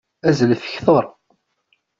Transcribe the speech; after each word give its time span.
Azzlet 0.27 0.63
kteṛ! 0.73 1.05